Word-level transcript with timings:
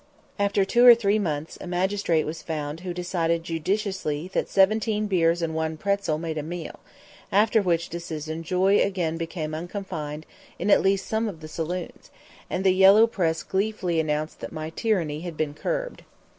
After 0.39 0.65
two 0.65 0.83
or 0.83 0.95
three 0.95 1.19
months 1.19 1.59
a 1.61 1.67
magistrate 1.67 2.23
was 2.25 2.41
found 2.41 2.79
who 2.79 2.91
decided 2.91 3.43
judicially 3.43 4.29
that 4.33 4.49
seventeen 4.49 5.05
beers 5.05 5.43
and 5.43 5.53
one 5.53 5.77
pretzel 5.77 6.17
made 6.17 6.39
a 6.39 6.41
meal 6.41 6.79
after 7.31 7.61
which 7.61 7.87
decision 7.87 8.41
joy 8.41 8.79
again 8.79 9.15
became 9.17 9.53
unconfined 9.53 10.25
in 10.57 10.71
at 10.71 10.81
least 10.81 11.05
some 11.05 11.29
of 11.29 11.39
the 11.39 11.47
saloons, 11.47 12.09
and 12.49 12.63
the 12.63 12.73
yellow 12.73 13.05
press 13.05 13.43
gleefully 13.43 13.99
announced 13.99 14.39
that 14.39 14.51
my 14.51 14.71
"tyranny" 14.71 15.21
had 15.21 15.37
been 15.37 15.53
curbed. 15.53 16.01